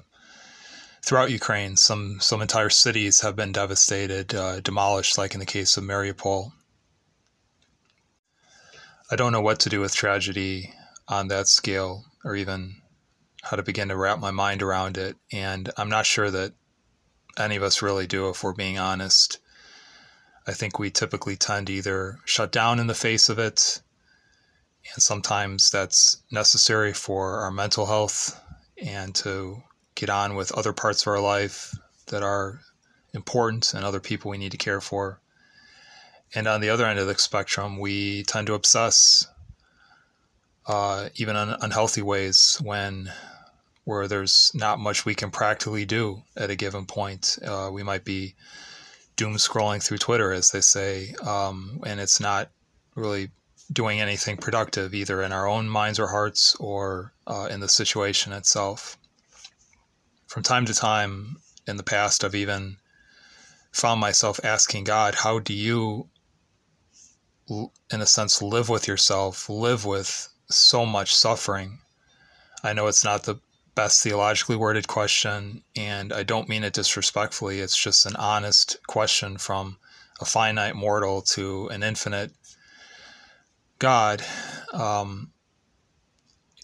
throughout 1.04 1.30
Ukraine. 1.30 1.76
Some 1.76 2.20
some 2.20 2.42
entire 2.42 2.70
cities 2.70 3.20
have 3.20 3.36
been 3.36 3.52
devastated, 3.52 4.34
uh, 4.34 4.60
demolished, 4.60 5.18
like 5.18 5.34
in 5.34 5.40
the 5.40 5.46
case 5.46 5.76
of 5.76 5.84
Mariupol. 5.84 6.52
I 9.10 9.16
don't 9.16 9.32
know 9.32 9.40
what 9.40 9.60
to 9.60 9.70
do 9.70 9.80
with 9.80 9.94
tragedy 9.94 10.74
on 11.06 11.28
that 11.28 11.48
scale, 11.48 12.04
or 12.24 12.36
even 12.36 12.76
how 13.42 13.56
to 13.56 13.62
begin 13.62 13.88
to 13.88 13.96
wrap 13.96 14.18
my 14.18 14.30
mind 14.30 14.62
around 14.62 14.98
it. 14.98 15.16
And 15.32 15.70
I'm 15.78 15.88
not 15.88 16.04
sure 16.04 16.30
that 16.30 16.52
any 17.38 17.56
of 17.56 17.62
us 17.62 17.80
really 17.80 18.06
do 18.06 18.28
if 18.28 18.42
we're 18.42 18.52
being 18.52 18.78
honest. 18.78 19.38
I 20.46 20.52
think 20.52 20.78
we 20.78 20.90
typically 20.90 21.36
tend 21.36 21.68
to 21.68 21.72
either 21.72 22.18
shut 22.24 22.52
down 22.52 22.78
in 22.78 22.86
the 22.86 22.94
face 22.94 23.28
of 23.28 23.38
it, 23.38 23.80
and 24.94 25.02
sometimes 25.02 25.70
that's 25.70 26.22
necessary 26.30 26.92
for 26.92 27.40
our 27.40 27.50
mental 27.50 27.86
health 27.86 28.40
and 28.82 29.14
to 29.16 29.62
get 29.98 30.08
on 30.08 30.36
with 30.36 30.52
other 30.52 30.72
parts 30.72 31.02
of 31.02 31.08
our 31.08 31.20
life 31.20 31.74
that 32.06 32.22
are 32.22 32.60
important 33.12 33.74
and 33.74 33.84
other 33.84 33.98
people 33.98 34.30
we 34.30 34.38
need 34.38 34.52
to 34.52 34.56
care 34.56 34.80
for. 34.80 35.20
And 36.34 36.46
on 36.46 36.60
the 36.60 36.70
other 36.70 36.86
end 36.86 37.00
of 37.00 37.08
the 37.08 37.18
spectrum, 37.18 37.78
we 37.80 38.22
tend 38.22 38.46
to 38.46 38.54
obsess, 38.54 39.26
uh, 40.66 41.08
even 41.16 41.34
in 41.34 41.48
unhealthy 41.60 42.02
ways, 42.02 42.60
when 42.62 43.10
where 43.84 44.06
there's 44.06 44.52
not 44.54 44.78
much 44.78 45.04
we 45.04 45.14
can 45.14 45.30
practically 45.30 45.86
do 45.86 46.22
at 46.36 46.50
a 46.50 46.56
given 46.56 46.84
point. 46.84 47.38
Uh, 47.42 47.70
we 47.72 47.82
might 47.82 48.04
be 48.04 48.34
doom 49.16 49.34
scrolling 49.36 49.82
through 49.82 49.96
Twitter, 49.96 50.30
as 50.30 50.50
they 50.50 50.60
say, 50.60 51.14
um, 51.26 51.80
and 51.86 51.98
it's 51.98 52.20
not 52.20 52.50
really 52.94 53.30
doing 53.72 54.00
anything 54.00 54.36
productive 54.36 54.94
either 54.94 55.22
in 55.22 55.32
our 55.32 55.48
own 55.48 55.68
minds 55.68 55.98
or 55.98 56.08
hearts 56.08 56.54
or 56.60 57.12
uh, 57.26 57.48
in 57.50 57.60
the 57.60 57.68
situation 57.68 58.32
itself. 58.32 58.98
From 60.28 60.42
time 60.42 60.66
to 60.66 60.74
time 60.74 61.38
in 61.66 61.78
the 61.78 61.82
past, 61.82 62.22
I've 62.22 62.34
even 62.34 62.76
found 63.72 63.98
myself 63.98 64.38
asking 64.44 64.84
God, 64.84 65.14
How 65.14 65.38
do 65.38 65.54
you, 65.54 66.10
in 67.48 68.02
a 68.02 68.06
sense, 68.06 68.42
live 68.42 68.68
with 68.68 68.86
yourself, 68.86 69.48
live 69.48 69.86
with 69.86 70.28
so 70.50 70.84
much 70.84 71.14
suffering? 71.14 71.78
I 72.62 72.74
know 72.74 72.88
it's 72.88 73.04
not 73.04 73.22
the 73.22 73.40
best 73.74 74.02
theologically 74.02 74.56
worded 74.56 74.86
question, 74.86 75.62
and 75.74 76.12
I 76.12 76.24
don't 76.24 76.48
mean 76.48 76.62
it 76.62 76.74
disrespectfully. 76.74 77.60
It's 77.60 77.80
just 77.82 78.04
an 78.04 78.16
honest 78.16 78.76
question 78.86 79.38
from 79.38 79.78
a 80.20 80.26
finite 80.26 80.76
mortal 80.76 81.22
to 81.22 81.68
an 81.68 81.82
infinite 81.82 82.32
God. 83.78 84.22
Um, 84.74 85.32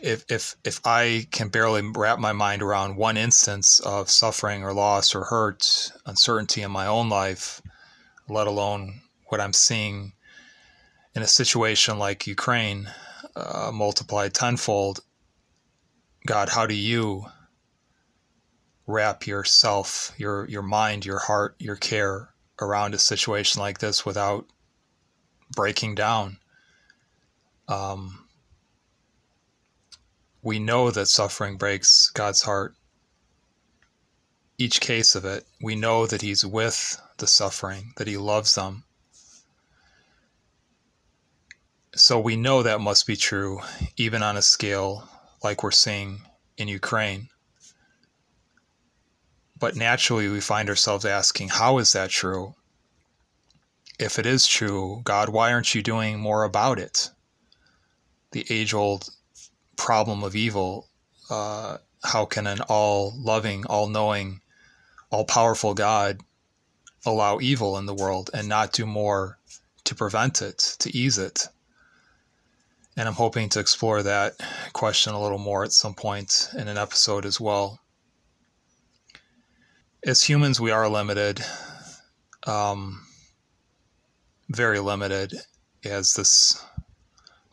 if 0.01 0.25
if 0.29 0.57
if 0.65 0.81
I 0.85 1.27
can 1.31 1.49
barely 1.49 1.83
wrap 1.83 2.19
my 2.19 2.33
mind 2.33 2.63
around 2.63 2.97
one 2.97 3.17
instance 3.17 3.81
of 3.81 4.11
suffering 4.11 4.63
or 4.63 4.73
loss 4.73 5.15
or 5.15 5.25
hurt, 5.25 5.93
uncertainty 6.05 6.63
in 6.63 6.71
my 6.71 6.87
own 6.87 7.09
life, 7.09 7.63
let 8.29 8.47
alone 8.47 9.03
what 9.29 9.41
I'm 9.41 9.53
seeing 9.53 10.13
in 11.15 11.23
a 11.23 11.29
situation 11.29 11.99
like 11.99 12.27
Ukraine, 12.27 12.91
uh, 13.37 13.71
multiplied 13.73 14.35
tenfold, 14.35 15.01
God, 16.27 16.49
how 16.49 16.67
do 16.67 16.75
you 16.75 17.27
wrap 18.87 19.27
yourself, 19.27 20.13
your 20.19 20.49
your 20.49 20.63
mind, 20.63 21.07
your 21.07 21.21
heart, 21.21 21.55
your 21.59 21.77
care 21.77 22.31
around 22.61 22.95
a 22.95 22.99
situation 22.99 23.61
like 23.61 23.79
this 23.79 24.05
without 24.05 24.47
breaking 25.55 25.95
down? 25.95 26.39
Um, 27.69 28.24
we 30.45 30.59
know 30.59 30.91
that 30.91 31.09
suffering 31.09 31.57
breaks 31.57 32.11
God's 32.11 32.43
heart. 32.43 32.75
Each 34.59 34.79
case 34.79 35.15
of 35.15 35.25
it, 35.25 35.47
we 35.61 35.75
know 35.75 36.07
that 36.07 36.21
He's 36.21 36.45
with 36.45 37.01
the 37.17 37.27
suffering, 37.27 37.95
that 37.97 38.07
He 38.07 38.19
loves 38.19 38.55
them. 38.55 38.85
So 41.97 42.21
we 42.21 42.37
know 42.37 42.63
that 42.63 42.81
must 42.81 43.07
be 43.07 43.17
true, 43.17 43.61
even 43.97 44.23
on 44.23 44.37
a 44.37 44.43
scale 44.43 45.09
like 45.43 45.63
we're 45.63 45.71
seeing 45.71 46.21
in 46.59 46.69
Ukraine. 46.69 47.31
But 49.59 49.77
naturally, 49.77 50.29
we 50.29 50.41
find 50.41 50.69
ourselves 50.69 51.07
asking, 51.07 51.49
how 51.49 51.79
is 51.79 51.93
that 51.93 52.11
true? 52.11 52.55
If 53.99 54.19
it 54.19 54.27
is 54.27 54.47
true, 54.47 55.01
God, 55.05 55.31
why 55.31 55.53
aren't 55.53 55.75
you 55.75 55.83
doing 55.83 56.19
more 56.21 56.45
about 56.45 56.79
it? 56.79 57.11
The 58.33 58.45
age 58.51 58.75
old 58.75 59.09
problem 59.77 60.23
of 60.23 60.35
evil 60.37 60.89
uh, 61.31 61.79
how 62.03 62.27
can 62.27 62.47
an 62.47 62.61
all 62.69 63.15
loving, 63.17 63.65
all 63.67 63.89
knowing, 63.89 64.41
all 65.11 65.25
powerful 65.25 65.75
God 65.75 66.21
allow 67.07 67.39
evil 67.41 67.79
in 67.79 67.87
the 67.87 67.95
world 67.95 68.31
and 68.35 68.49
not 68.49 68.73
do 68.73 68.87
more 68.87 69.39
to 69.85 69.95
prevent 69.95 70.43
it, 70.43 70.59
to 70.81 70.95
ease 70.97 71.19
it? 71.19 71.49
And 72.97 73.09
I'm 73.09 73.15
hoping 73.15 73.49
to 73.51 73.61
explore 73.61 74.03
that 74.03 74.35
question 74.73 75.15
a 75.15 75.21
little 75.21 75.39
more 75.39 75.65
at 75.65 75.73
some 75.73 75.95
point 75.95 76.51
in 76.57 76.69
an 76.69 76.79
episode 76.79 77.27
as 77.27 77.41
well. 77.41 77.81
As 80.05 80.23
humans, 80.23 80.61
we 80.61 80.71
are 80.71 80.89
limited, 80.89 81.41
um, 82.47 83.05
very 84.51 84.79
limited, 84.79 85.35
as 85.85 86.13
this 86.13 86.63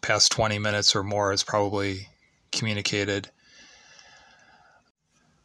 past 0.01 0.31
20 0.33 0.59
minutes 0.59 0.95
or 0.95 1.03
more 1.03 1.31
has 1.31 1.43
probably 1.43 2.07
communicated. 2.51 3.29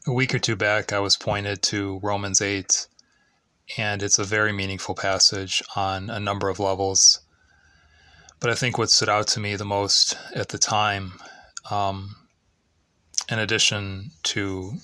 A 0.06 0.12
week 0.12 0.34
or 0.34 0.38
two 0.38 0.56
back, 0.56 0.92
I 0.92 1.00
was 1.00 1.16
pointed 1.16 1.62
to 1.64 1.98
Romans 2.02 2.40
8, 2.40 2.86
and 3.76 4.02
it's 4.02 4.18
a 4.18 4.24
very 4.24 4.52
meaningful 4.52 4.94
passage 4.94 5.62
on 5.74 6.10
a 6.10 6.20
number 6.20 6.48
of 6.48 6.60
levels. 6.60 7.20
But 8.38 8.50
I 8.50 8.54
think 8.54 8.78
what 8.78 8.90
stood 8.90 9.08
out 9.08 9.26
to 9.28 9.40
me 9.40 9.56
the 9.56 9.64
most 9.64 10.16
at 10.34 10.50
the 10.50 10.58
time, 10.58 11.14
um, 11.70 12.14
in 13.28 13.38
addition 13.38 14.10
to 14.24 14.74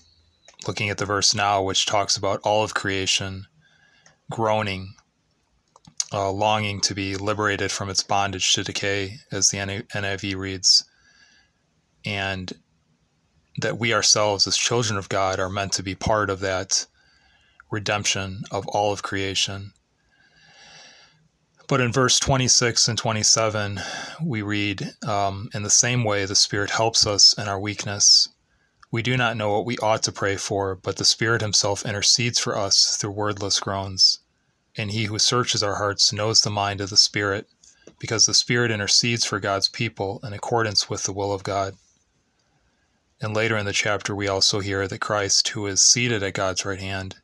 looking 0.66 0.90
at 0.90 0.98
the 0.98 1.06
verse 1.06 1.34
now, 1.34 1.62
which 1.62 1.86
talks 1.86 2.16
about 2.16 2.40
all 2.44 2.64
of 2.64 2.74
creation 2.74 3.46
groaning, 4.30 4.94
uh, 6.12 6.30
longing 6.30 6.80
to 6.80 6.94
be 6.94 7.16
liberated 7.16 7.70
from 7.70 7.88
its 7.88 8.02
bondage 8.02 8.52
to 8.52 8.64
decay, 8.64 9.18
as 9.30 9.48
the 9.48 9.58
NIV 9.58 10.36
reads, 10.36 10.84
and 12.04 12.52
that 13.58 13.78
we 13.78 13.92
ourselves, 13.92 14.46
as 14.46 14.56
children 14.56 14.98
of 14.98 15.08
God, 15.08 15.38
are 15.38 15.48
meant 15.48 15.72
to 15.72 15.82
be 15.82 15.94
part 15.94 16.30
of 16.30 16.40
that 16.40 16.86
redemption 17.70 18.42
of 18.50 18.66
all 18.68 18.92
of 18.92 19.02
creation. 19.02 19.72
But 21.68 21.80
in 21.80 21.92
verse 21.92 22.18
26 22.18 22.88
and 22.88 22.98
27, 22.98 23.80
we 24.22 24.42
read, 24.42 24.94
um, 25.06 25.48
In 25.54 25.62
the 25.62 25.70
same 25.70 26.04
way, 26.04 26.26
the 26.26 26.34
Spirit 26.34 26.70
helps 26.70 27.06
us 27.06 27.32
in 27.38 27.48
our 27.48 27.58
weakness. 27.58 28.28
We 28.90 29.00
do 29.00 29.16
not 29.16 29.38
know 29.38 29.52
what 29.52 29.64
we 29.64 29.78
ought 29.78 30.02
to 30.02 30.12
pray 30.12 30.36
for, 30.36 30.74
but 30.74 30.96
the 30.96 31.04
Spirit 31.04 31.40
Himself 31.40 31.86
intercedes 31.86 32.38
for 32.38 32.58
us 32.58 32.96
through 33.00 33.12
wordless 33.12 33.58
groans. 33.58 34.18
And 34.76 34.90
He 34.90 35.04
who 35.04 35.18
searches 35.18 35.62
our 35.62 35.76
hearts 35.76 36.12
knows 36.12 36.40
the 36.40 36.50
mind 36.50 36.82
of 36.82 36.90
the 36.90 36.96
Spirit, 36.96 37.46
because 37.98 38.24
the 38.24 38.34
Spirit 38.34 38.70
intercedes 38.70 39.24
for 39.24 39.40
God's 39.40 39.68
people 39.68 40.20
in 40.22 40.34
accordance 40.34 40.90
with 40.90 41.04
the 41.04 41.12
will 41.12 41.32
of 41.32 41.42
God. 41.42 41.74
And 43.22 43.34
later 43.34 43.56
in 43.56 43.66
the 43.66 43.72
chapter, 43.72 44.16
we 44.16 44.26
also 44.26 44.58
hear 44.58 44.88
that 44.88 44.98
Christ, 44.98 45.46
who 45.50 45.66
is 45.68 45.80
seated 45.80 46.24
at 46.24 46.34
God's 46.34 46.64
right 46.64 46.80
hand, 46.80 47.14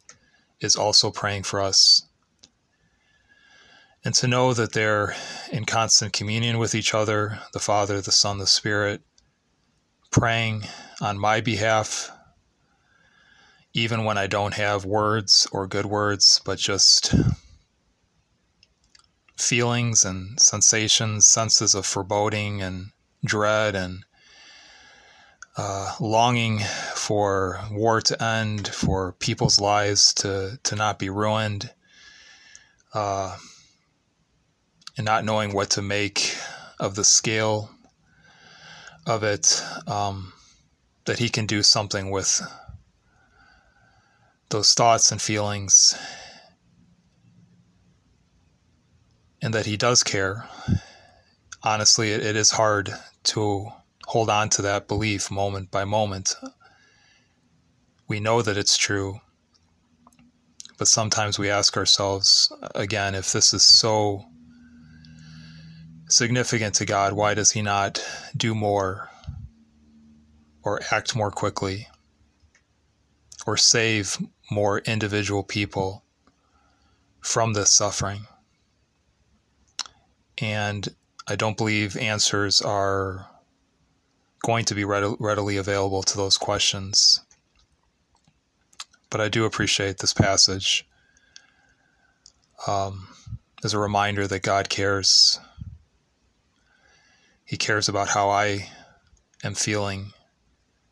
is 0.61 0.77
also 0.77 1.11
praying 1.11 1.43
for 1.43 1.61
us. 1.61 2.07
And 4.05 4.15
to 4.15 4.29
know 4.29 4.55
that 4.55 4.75
they're 4.75 5.17
in 5.51 5.65
constant 5.65 6.13
communion 6.13 6.59
with 6.59 6.73
each 6.77 6.95
other, 6.95 7.41
the 7.53 7.59
Father, 7.59 8.01
the 8.01 8.13
Son, 8.13 8.39
the 8.39 8.47
Spirit, 8.47 9.03
praying 10.13 10.69
on 11.01 11.19
my 11.19 11.41
behalf, 11.41 12.13
even 13.75 14.05
when 14.05 14.17
I 14.17 14.29
don't 14.29 14.55
have 14.55 14.85
words 14.85 15.49
or 15.51 15.67
good 15.67 15.87
words, 15.87 16.41
but 16.45 16.61
just 16.61 17.13
feelings 19.37 20.05
and 20.05 20.41
sensations, 20.41 21.27
senses 21.27 21.75
of 21.75 21.85
foreboding 21.85 22.63
and 22.63 22.93
dread 23.25 23.75
and 23.75 24.05
uh, 25.59 25.93
longing 25.99 26.61
for 26.95 27.61
war 27.73 28.01
to 28.01 28.23
end, 28.23 28.69
for 28.69 29.13
people's 29.15 29.61
lives 29.61 30.15
to, 30.15 30.57
to 30.63 30.77
not 30.77 31.01
be 31.01 31.11
ruined, 31.11 31.71
uh, 32.95 33.37
and 34.97 35.05
not 35.05 35.25
knowing 35.25 35.53
what 35.53 35.69
to 35.71 35.83
make 35.83 36.37
of 36.79 36.95
the 36.95 37.03
scale 37.03 37.71
of 39.05 39.25
it, 39.25 39.61
um, 39.89 40.33
that 41.07 41.19
he 41.19 41.29
can 41.29 41.45
do 41.45 41.61
something 41.65 42.13
with 42.13 42.41
those 44.51 44.73
thoughts 44.75 45.11
and 45.11 45.21
feelings, 45.21 45.99
and 49.43 49.53
that 49.53 49.67
he 49.67 49.77
does 49.77 50.05
care. 50.05 50.49
Honestly, 51.65 52.13
it, 52.13 52.25
it 52.25 52.37
is 52.37 52.53
hard 52.53 52.95
to 53.25 53.73
hold 54.09 54.31
on 54.31 54.49
to 54.49 54.63
that 54.63 54.89
belief 54.89 55.31
moment 55.31 55.71
by 55.71 55.85
moment. 55.85 56.35
We 58.09 58.21
know 58.21 58.41
that 58.41 58.57
it's 58.57 58.79
true, 58.79 59.21
but 60.79 60.89
sometimes 60.89 61.39
we 61.39 61.51
ask 61.51 61.77
ourselves 61.77 62.51
again 62.75 63.15
if 63.15 63.33
this 63.33 63.53
is 63.53 63.63
so 63.63 64.25
significant 66.09 66.75
to 66.77 66.87
God, 66.87 67.13
why 67.13 67.35
does 67.35 67.51
He 67.51 67.61
not 67.61 68.03
do 68.35 68.55
more 68.55 69.11
or 70.63 70.81
act 70.91 71.15
more 71.15 71.31
quickly 71.31 71.87
or 73.47 73.59
save 73.59 74.17
more 74.51 74.79
individual 74.79 75.43
people 75.43 76.03
from 77.21 77.53
this 77.53 77.71
suffering? 77.71 78.23
And 80.39 80.89
I 81.27 81.37
don't 81.37 81.59
believe 81.59 81.95
answers 81.99 82.63
are 82.63 83.29
going 84.43 84.65
to 84.67 84.75
be 84.75 84.85
readily 84.85 85.57
available 85.57 86.03
to 86.03 86.17
those 86.17 86.39
questions. 86.39 87.21
But 89.11 89.21
I 89.21 89.29
do 89.29 89.45
appreciate 89.45 89.99
this 89.99 90.13
passage 90.13 90.87
um, 92.67 93.09
as 93.65 93.75
a 93.75 93.79
reminder 93.79 94.27
that 94.27 94.43
God 94.43 94.69
cares 94.69 95.41
he 97.49 97.57
cares 97.57 97.89
about 97.89 98.09
how 98.09 98.29
I 98.29 98.69
am 99.43 99.55
feeling 99.55 100.13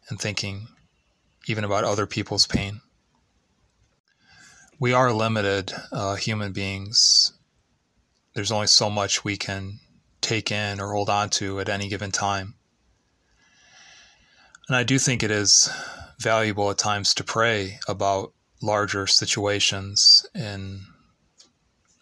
and 0.08 0.18
thinking, 0.18 0.68
even 1.46 1.64
about 1.64 1.84
other 1.84 2.06
people's 2.06 2.46
pain. 2.46 2.80
We 4.78 4.94
are 4.94 5.12
limited 5.12 5.74
uh, 5.92 6.14
human 6.14 6.52
beings. 6.52 7.34
There's 8.34 8.50
only 8.50 8.68
so 8.68 8.88
much 8.88 9.22
we 9.22 9.36
can 9.36 9.80
take 10.22 10.50
in 10.50 10.80
or 10.80 10.94
hold 10.94 11.10
on 11.10 11.28
to 11.30 11.60
at 11.60 11.68
any 11.68 11.88
given 11.88 12.10
time. 12.10 12.54
And 14.68 14.76
I 14.76 14.82
do 14.82 14.98
think 14.98 15.22
it 15.22 15.30
is 15.30 15.70
valuable 16.18 16.70
at 16.70 16.78
times 16.78 17.14
to 17.14 17.24
pray 17.24 17.78
about 17.86 18.32
larger 18.60 19.06
situations 19.06 20.26
in 20.34 20.86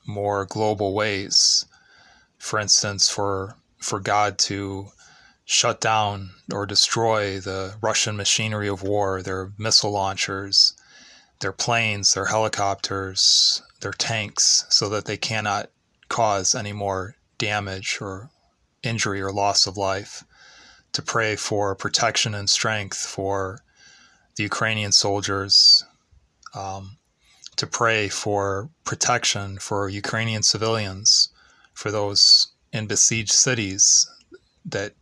more 0.07 0.47
global 0.47 0.95
ways. 0.95 1.67
For 2.39 2.59
instance, 2.59 3.09
for 3.09 3.57
for 3.79 4.01
God 4.01 4.39
to 4.39 4.89
shut 5.45 5.81
down 5.81 6.31
or 6.51 6.65
destroy 6.65 7.39
the 7.39 7.75
Russian 7.83 8.17
machinery 8.17 8.69
of 8.69 8.83
war, 8.83 9.21
their 9.21 9.53
missile 9.59 9.91
launchers, 9.91 10.75
their 11.41 11.53
planes, 11.53 12.15
their 12.15 12.27
helicopters, 12.27 13.63
their 13.81 13.93
tanks, 13.93 14.65
so 14.71 14.89
that 14.89 15.05
they 15.05 15.19
cannot 15.19 15.71
cause 16.09 16.55
any 16.55 16.73
more 16.73 17.17
damage 17.37 17.99
or 18.01 18.31
injury 18.83 19.21
or 19.21 19.33
loss 19.33 19.67
of 19.67 19.77
life. 19.77 20.25
To 20.95 21.03
pray 21.03 21.37
for 21.37 21.75
protection 21.75 22.35
and 22.35 22.49
strength 22.49 22.99
for 22.99 23.61
the 24.37 24.43
Ukrainian 24.45 24.93
soldiers, 24.93 25.85
um, 26.55 26.99
to 27.57 27.67
pray 27.67 28.09
for 28.09 28.71
protection 28.85 29.59
for 29.59 29.89
Ukrainian 29.89 30.43
civilians, 30.43 31.29
for 31.73 31.91
those 31.91 32.53
in 32.73 32.87
besieged 32.87 33.33
cities 33.33 34.09
that 34.65 34.93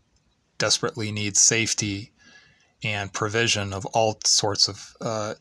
desperately 0.59 1.11
need 1.12 1.37
safety 1.37 2.12
and 2.83 3.12
provision 3.12 3.72
of 3.72 3.87
all 3.87 4.18
sorts 4.24 4.68
of 4.68 4.94
uh, 5.00 5.35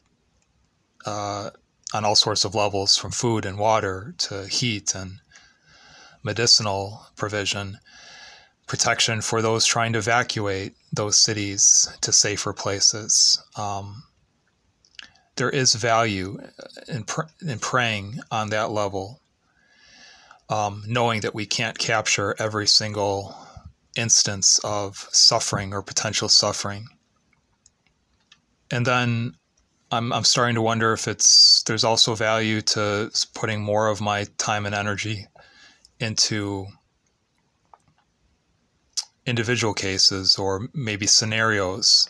uh, 1.06 1.50
on 1.94 2.06
all 2.06 2.16
sorts 2.16 2.46
of 2.46 2.56
levels, 2.56 2.96
from 2.96 3.12
food 3.12 3.46
and 3.46 3.58
water 3.58 4.14
to 4.18 4.48
heat 4.48 4.96
and 4.96 5.20
medicinal 6.24 7.08
provision, 7.16 7.80
protection 8.72 9.20
for 9.20 9.42
those 9.42 9.66
trying 9.66 9.92
to 9.92 10.00
evacuate 10.00 10.74
those 10.94 11.20
cities 11.20 11.94
to 12.00 12.14
safer 12.14 12.54
places. 12.54 13.44
Um, 13.58 14.04
there 15.36 15.50
is 15.50 15.74
value 15.74 16.38
in, 16.88 17.04
pr- 17.04 17.34
in 17.46 17.60
praying 17.60 18.22
on 18.32 18.50
that 18.52 18.72
level 18.72 19.20
um, 20.48 20.84
knowing 20.88 21.20
that 21.20 21.36
we 21.36 21.46
can't 21.46 21.78
capture 21.78 22.34
every 22.40 22.66
single 22.66 23.36
instance 23.98 24.58
of 24.64 25.06
suffering 25.12 25.74
or 25.74 25.82
potential 25.82 26.30
suffering. 26.30 26.86
And 28.72 28.88
then 28.88 29.34
I'm, 29.92 30.14
I'm 30.14 30.24
starting 30.24 30.56
to 30.56 30.62
wonder 30.62 30.94
if 30.94 31.10
it's 31.10 31.62
there's 31.64 31.84
also 31.84 32.16
value 32.16 32.62
to 32.62 33.12
putting 33.34 33.62
more 33.62 33.90
of 33.90 34.00
my 34.00 34.28
time 34.38 34.66
and 34.66 34.74
energy 34.74 35.28
into 36.00 36.68
individual 39.26 39.74
cases 39.74 40.36
or 40.38 40.70
maybe 40.74 41.08
scenarios. 41.08 42.10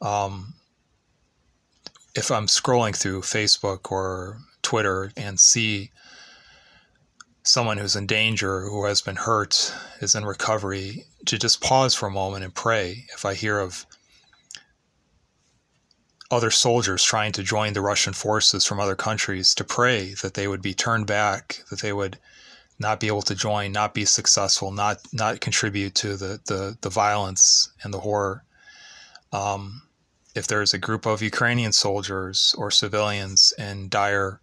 Um, 0.00 0.54
if 2.14 2.30
I'm 2.30 2.46
scrolling 2.46 2.96
through 2.96 3.22
Facebook 3.22 3.90
or 3.90 4.38
Twitter 4.62 5.12
and 5.16 5.38
see 5.38 5.90
someone 7.42 7.78
who's 7.78 7.96
in 7.96 8.06
danger, 8.06 8.62
who 8.62 8.84
has 8.84 9.00
been 9.00 9.16
hurt, 9.16 9.74
is 10.00 10.14
in 10.14 10.24
recovery, 10.24 11.04
to 11.26 11.38
just 11.38 11.60
pause 11.60 11.94
for 11.94 12.06
a 12.06 12.10
moment 12.10 12.44
and 12.44 12.54
pray. 12.54 13.06
If 13.14 13.24
I 13.24 13.34
hear 13.34 13.58
of 13.58 13.86
other 16.30 16.50
soldiers 16.50 17.02
trying 17.02 17.32
to 17.32 17.42
join 17.42 17.72
the 17.72 17.80
Russian 17.80 18.12
forces 18.12 18.66
from 18.66 18.80
other 18.80 18.96
countries, 18.96 19.54
to 19.54 19.64
pray 19.64 20.14
that 20.22 20.34
they 20.34 20.46
would 20.46 20.60
be 20.60 20.74
turned 20.74 21.06
back, 21.06 21.62
that 21.70 21.80
they 21.80 21.92
would 21.92 22.18
not 22.78 23.00
be 23.00 23.08
able 23.08 23.22
to 23.22 23.34
join, 23.34 23.72
not 23.72 23.94
be 23.94 24.04
successful, 24.04 24.70
not 24.70 24.98
not 25.12 25.40
contribute 25.40 25.94
to 25.96 26.16
the 26.16 26.40
the, 26.46 26.76
the 26.80 26.90
violence 26.90 27.72
and 27.82 27.92
the 27.92 28.00
horror. 28.00 28.44
Um, 29.32 29.82
if 30.34 30.46
there's 30.46 30.72
a 30.72 30.78
group 30.78 31.04
of 31.06 31.20
Ukrainian 31.22 31.72
soldiers 31.72 32.54
or 32.56 32.70
civilians 32.70 33.52
in 33.58 33.88
dire 33.88 34.40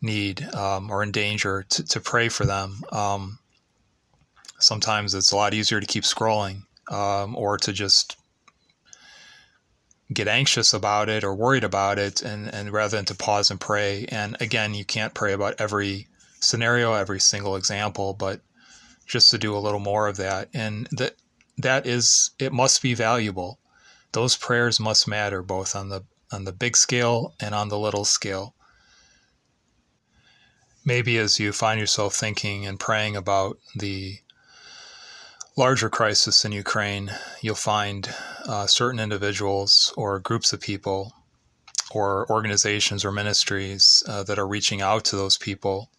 need 0.00 0.42
um, 0.54 0.90
or 0.90 1.02
in 1.02 1.10
danger, 1.10 1.64
to, 1.70 1.84
to 1.84 2.00
pray 2.00 2.28
for 2.28 2.44
them. 2.44 2.82
Um, 2.92 3.38
sometimes 4.58 5.14
it's 5.14 5.32
a 5.32 5.36
lot 5.36 5.54
easier 5.54 5.80
to 5.80 5.86
keep 5.86 6.04
scrolling 6.04 6.62
um, 6.90 7.34
or 7.36 7.58
to 7.58 7.72
just 7.72 8.16
get 10.12 10.28
anxious 10.28 10.72
about 10.72 11.08
it 11.08 11.24
or 11.24 11.34
worried 11.34 11.64
about 11.64 11.98
it 11.98 12.22
and, 12.22 12.52
and 12.54 12.70
rather 12.70 12.96
than 12.96 13.06
to 13.06 13.14
pause 13.14 13.50
and 13.50 13.58
pray 13.58 14.04
and 14.10 14.36
again 14.40 14.74
you 14.74 14.84
can't 14.84 15.14
pray 15.14 15.32
about 15.32 15.54
every 15.58 16.06
scenario 16.44 16.94
every 16.94 17.20
single 17.20 17.56
example 17.56 18.14
but 18.14 18.40
just 19.06 19.30
to 19.30 19.38
do 19.38 19.56
a 19.56 19.60
little 19.60 19.80
more 19.80 20.08
of 20.08 20.16
that. 20.16 20.48
And 20.54 20.88
that 20.92 21.16
that 21.58 21.86
is 21.86 22.30
it 22.38 22.52
must 22.52 22.82
be 22.82 22.94
valuable. 22.94 23.58
Those 24.12 24.36
prayers 24.36 24.80
must 24.80 25.08
matter 25.08 25.42
both 25.42 25.74
on 25.74 25.88
the 25.88 26.04
on 26.32 26.44
the 26.44 26.52
big 26.52 26.76
scale 26.76 27.34
and 27.40 27.54
on 27.54 27.68
the 27.68 27.78
little 27.78 28.04
scale. 28.04 28.54
Maybe 30.84 31.16
as 31.18 31.38
you 31.38 31.52
find 31.52 31.80
yourself 31.80 32.14
thinking 32.14 32.66
and 32.66 32.78
praying 32.78 33.16
about 33.16 33.58
the 33.74 34.18
larger 35.56 35.88
crisis 35.88 36.44
in 36.44 36.52
Ukraine, 36.52 37.12
you'll 37.40 37.54
find 37.54 38.12
uh, 38.46 38.66
certain 38.66 39.00
individuals 39.00 39.94
or 39.96 40.18
groups 40.18 40.52
of 40.52 40.60
people 40.60 41.12
or 41.90 42.28
organizations 42.28 43.04
or 43.04 43.12
ministries 43.12 44.02
uh, 44.08 44.24
that 44.24 44.38
are 44.38 44.46
reaching 44.46 44.82
out 44.82 45.04
to 45.04 45.16
those 45.16 45.38
people 45.38 45.90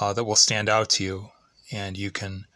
uh, 0.00 0.12
that 0.12 0.24
will 0.24 0.36
stand 0.36 0.68
out 0.68 0.90
to 0.90 1.04
you. 1.04 1.30
And 1.70 1.96
you 1.96 2.10
can 2.10 2.46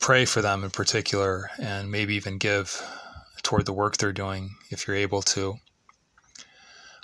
pray 0.00 0.24
for 0.24 0.42
them 0.42 0.64
in 0.64 0.70
particular 0.70 1.50
and 1.58 1.90
maybe 1.90 2.14
even 2.14 2.38
give 2.38 2.82
toward 3.42 3.66
the 3.66 3.72
work 3.72 3.96
they're 3.96 4.12
doing 4.12 4.50
if 4.70 4.86
you're 4.86 4.96
able 4.96 5.22
to. 5.22 5.58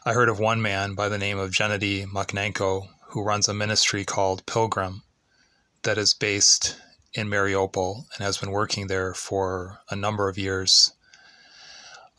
I 0.04 0.12
heard 0.12 0.28
of 0.28 0.38
one 0.38 0.62
man 0.62 0.94
by 0.94 1.09
the 1.09 1.18
name 1.18 1.38
of 1.38 1.50
Gennadiy 1.50 2.07
Mokhnenko 2.07 2.88
who 3.09 3.22
runs 3.22 3.48
a 3.48 3.54
ministry 3.54 4.04
called 4.04 4.46
Pilgrim 4.46 5.02
that 5.83 5.98
is 5.98 6.14
based 6.14 6.76
in 7.14 7.28
Mariupol 7.28 8.04
and 8.14 8.24
has 8.24 8.38
been 8.38 8.50
working 8.50 8.87
there 8.87 9.14
for 9.14 9.81
a 9.90 9.96
number 9.96 10.28
of 10.28 10.38
years. 10.38 10.92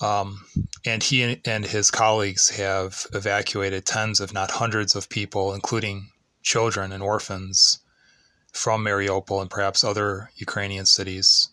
Um, 0.01 0.45
and 0.85 1.03
he 1.03 1.41
and 1.45 1.65
his 1.65 1.91
colleagues 1.91 2.49
have 2.51 3.05
evacuated 3.13 3.85
tens, 3.85 4.21
if 4.21 4.33
not 4.33 4.51
hundreds, 4.51 4.95
of 4.95 5.09
people, 5.09 5.53
including 5.53 6.09
children 6.53 6.91
and 6.91 7.03
orphans, 7.03 7.79
from 8.51 8.83
Mariupol 8.83 9.41
and 9.41 9.49
perhaps 9.49 9.83
other 9.83 10.31
Ukrainian 10.35 10.85
cities. 10.85 11.49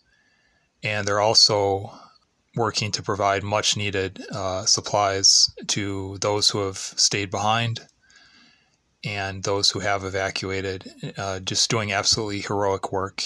And 0.83 1.07
they're 1.07 1.27
also 1.29 1.91
working 2.55 2.91
to 2.93 3.03
provide 3.03 3.43
much 3.43 3.77
needed 3.77 4.11
uh, 4.31 4.65
supplies 4.65 5.27
to 5.67 6.17
those 6.21 6.49
who 6.49 6.59
have 6.65 6.77
stayed 6.77 7.29
behind 7.29 7.81
and 9.03 9.43
those 9.43 9.69
who 9.69 9.79
have 9.79 10.03
evacuated, 10.03 10.91
uh, 11.17 11.39
just 11.39 11.69
doing 11.69 11.91
absolutely 11.91 12.41
heroic 12.41 12.91
work. 12.91 13.23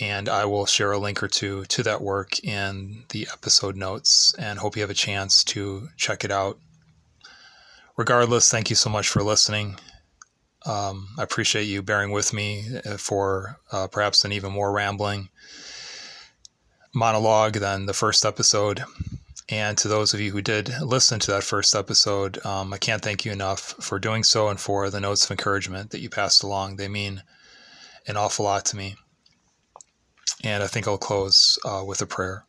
And 0.00 0.28
I 0.28 0.44
will 0.46 0.66
share 0.66 0.92
a 0.92 0.98
link 0.98 1.22
or 1.22 1.28
two 1.28 1.64
to 1.66 1.82
that 1.82 2.00
work 2.00 2.38
in 2.42 3.04
the 3.10 3.28
episode 3.32 3.76
notes 3.76 4.34
and 4.38 4.58
hope 4.58 4.76
you 4.76 4.82
have 4.82 4.90
a 4.90 5.04
chance 5.08 5.44
to 5.44 5.88
check 5.96 6.24
it 6.24 6.30
out. 6.30 6.58
Regardless, 7.96 8.50
thank 8.50 8.70
you 8.70 8.76
so 8.76 8.90
much 8.90 9.08
for 9.08 9.22
listening. 9.22 9.76
Um, 10.66 11.08
I 11.16 11.22
appreciate 11.22 11.64
you 11.64 11.82
bearing 11.82 12.10
with 12.10 12.32
me 12.32 12.64
uh, 12.84 12.96
for 12.96 13.60
uh, 13.70 13.86
perhaps 13.86 14.24
an 14.24 14.32
even 14.32 14.52
more 14.52 14.72
rambling 14.72 15.28
monologue 16.92 17.54
than 17.54 17.86
the 17.86 17.92
first 17.92 18.24
episode. 18.24 18.82
And 19.48 19.78
to 19.78 19.86
those 19.86 20.12
of 20.12 20.20
you 20.20 20.32
who 20.32 20.42
did 20.42 20.72
listen 20.80 21.20
to 21.20 21.30
that 21.30 21.44
first 21.44 21.74
episode, 21.76 22.44
um, 22.44 22.72
I 22.72 22.78
can't 22.78 23.02
thank 23.02 23.24
you 23.24 23.30
enough 23.30 23.76
for 23.80 24.00
doing 24.00 24.24
so 24.24 24.48
and 24.48 24.58
for 24.58 24.90
the 24.90 25.00
notes 25.00 25.24
of 25.24 25.30
encouragement 25.30 25.90
that 25.90 26.00
you 26.00 26.10
passed 26.10 26.42
along. 26.42 26.76
They 26.76 26.88
mean 26.88 27.22
an 28.08 28.16
awful 28.16 28.44
lot 28.44 28.64
to 28.66 28.76
me. 28.76 28.96
And 30.42 30.64
I 30.64 30.66
think 30.66 30.88
I'll 30.88 30.98
close 30.98 31.58
uh, 31.64 31.84
with 31.86 32.02
a 32.02 32.06
prayer. 32.06 32.44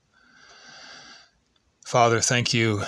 Father, 1.86 2.20
thank 2.20 2.54
you 2.54 2.84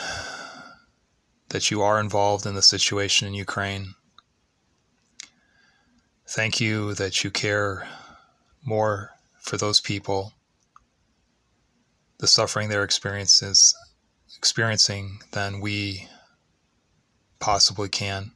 that 1.49 1.69
you 1.69 1.81
are 1.81 1.99
involved 1.99 2.45
in 2.45 2.55
the 2.55 2.61
situation 2.61 3.27
in 3.27 3.33
Ukraine. 3.33 3.93
Thank 6.31 6.61
you 6.61 6.93
that 6.93 7.23
you 7.23 7.31
care 7.31 7.87
more 8.63 9.15
for 9.39 9.57
those 9.57 9.81
people, 9.81 10.33
the 12.19 12.27
suffering 12.27 12.69
their 12.69 12.83
experiences 12.83 13.75
experiencing 14.37 15.21
than 15.31 15.59
we 15.59 16.07
possibly 17.39 17.89
can. 17.89 18.33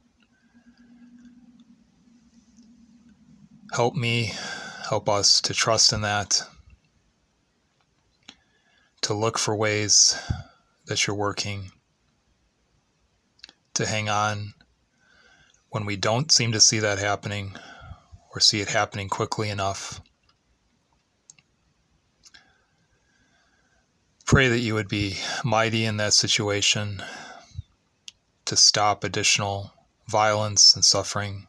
Help 3.72 3.94
me, 3.94 4.32
help 4.88 5.08
us 5.08 5.40
to 5.42 5.54
trust 5.54 5.92
in 5.92 6.00
that, 6.00 6.42
to 9.02 9.14
look 9.14 9.38
for 9.38 9.54
ways 9.54 10.20
that 10.86 11.06
you're 11.06 11.14
working, 11.14 11.70
to 13.74 13.86
hang 13.86 14.08
on 14.08 14.54
when 15.70 15.86
we 15.86 15.94
don't 15.94 16.32
seem 16.32 16.50
to 16.50 16.60
see 16.60 16.80
that 16.80 16.98
happening 16.98 17.56
or 18.34 18.40
see 18.40 18.60
it 18.60 18.68
happening 18.68 19.08
quickly 19.08 19.48
enough. 19.48 20.00
Pray 24.26 24.48
that 24.48 24.58
you 24.60 24.74
would 24.74 24.88
be 24.88 25.18
mighty 25.44 25.84
in 25.84 25.98
that 25.98 26.14
situation 26.14 27.02
to 28.46 28.56
stop 28.56 29.04
additional 29.04 29.72
violence 30.08 30.74
and 30.74 30.84
suffering, 30.84 31.46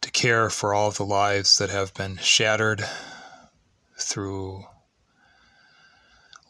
to 0.00 0.10
care 0.10 0.48
for 0.48 0.72
all 0.72 0.90
the 0.90 1.04
lives 1.04 1.56
that 1.58 1.68
have 1.68 1.92
been 1.94 2.16
shattered 2.16 2.84
through 3.98 4.64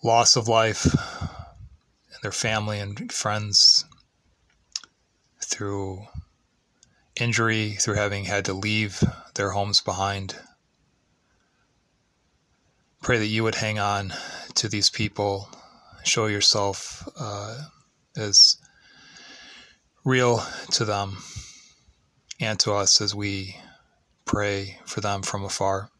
loss 0.04 0.36
of 0.36 0.46
life 0.46 0.84
and 0.84 2.22
their 2.22 2.32
family 2.32 2.78
and 2.78 3.12
friends, 3.12 3.84
through 5.40 6.06
injury, 7.20 7.72
through 7.72 7.94
having 7.94 8.24
had 8.24 8.44
to 8.46 8.52
leave 8.52 9.02
their 9.34 9.50
homes 9.50 9.80
behind. 9.80 10.36
Pray 13.02 13.18
that 13.18 13.26
you 13.26 13.42
would 13.42 13.56
hang 13.56 13.78
on 13.78 14.12
to 14.54 14.68
these 14.68 14.90
people, 14.90 15.48
show 16.04 16.26
yourself 16.26 17.08
uh, 17.18 17.56
as 18.16 18.56
real 20.04 20.42
to 20.72 20.84
them 20.84 21.18
and 22.40 22.58
to 22.60 22.72
us 22.72 23.00
as 23.00 23.14
we 23.14 23.56
pray 24.24 24.78
for 24.84 25.00
them 25.00 25.22
from 25.22 25.44
afar. 25.44 25.90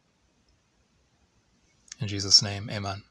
In 2.00 2.09
Jesus' 2.09 2.42
name, 2.42 2.70
amen. 2.70 3.02